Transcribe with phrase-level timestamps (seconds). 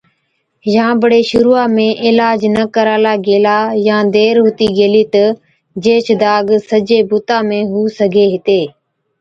[0.75, 3.57] يان بڙي شرُوعا ۾ عِلاج نہ ڪرالا گيلا
[3.87, 5.23] يان دير هُتِي گيلِي تہ
[5.83, 8.61] جيهچ داگ سجي بُتا ۾ هُو سِگھي هِتي۔